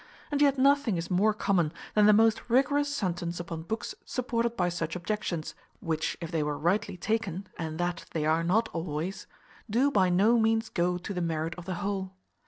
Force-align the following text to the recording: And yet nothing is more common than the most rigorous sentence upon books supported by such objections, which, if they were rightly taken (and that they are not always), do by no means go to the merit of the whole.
And 0.31 0.41
yet 0.41 0.57
nothing 0.57 0.97
is 0.97 1.11
more 1.11 1.31
common 1.31 1.71
than 1.93 2.07
the 2.07 2.11
most 2.11 2.41
rigorous 2.49 2.91
sentence 2.91 3.39
upon 3.39 3.61
books 3.61 3.93
supported 4.03 4.57
by 4.57 4.67
such 4.67 4.95
objections, 4.95 5.53
which, 5.79 6.17
if 6.19 6.31
they 6.31 6.41
were 6.41 6.57
rightly 6.57 6.97
taken 6.97 7.45
(and 7.59 7.77
that 7.77 8.05
they 8.09 8.25
are 8.25 8.43
not 8.43 8.67
always), 8.69 9.27
do 9.69 9.91
by 9.91 10.09
no 10.09 10.39
means 10.39 10.69
go 10.69 10.97
to 10.97 11.13
the 11.13 11.21
merit 11.21 11.53
of 11.53 11.65
the 11.65 11.75
whole. 11.85 12.15